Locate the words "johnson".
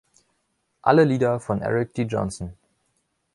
2.05-2.53